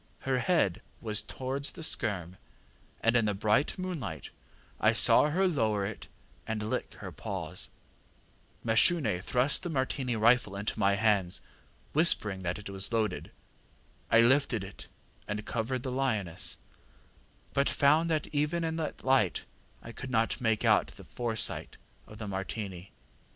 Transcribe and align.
Her 0.21 0.39
head 0.39 0.81
was 0.99 1.21
towards 1.21 1.73
the 1.73 1.83
skerm, 1.83 2.37
and 3.01 3.15
in 3.15 3.25
the 3.25 3.35
bright 3.35 3.77
moonlight 3.77 4.31
I 4.79 4.93
saw 4.93 5.29
her 5.29 5.47
lower 5.47 5.85
it 5.85 6.07
and 6.47 6.63
lick 6.63 6.95
her 6.95 7.11
paws. 7.11 7.69
ŌĆ£Mashune 8.65 9.21
thrust 9.21 9.61
the 9.61 9.69
Martini 9.69 10.15
rifle 10.15 10.55
into 10.55 10.79
my 10.79 10.95
hands, 10.95 11.41
whispering 11.93 12.41
that 12.41 12.57
it 12.57 12.67
was 12.71 12.91
loaded. 12.91 13.29
I 14.09 14.21
lifted 14.21 14.63
it 14.63 14.87
and 15.27 15.45
covered 15.45 15.83
the 15.83 15.91
lioness, 15.91 16.57
but 17.53 17.69
found 17.69 18.09
that 18.09 18.25
even 18.31 18.63
in 18.63 18.77
that 18.77 19.03
light 19.03 19.45
I 19.83 19.91
could 19.91 20.09
not 20.09 20.41
make 20.41 20.65
out 20.65 20.87
the 20.87 21.03
foresight 21.03 21.77
of 22.07 22.17
the 22.17 22.27
Martini. 22.27 22.91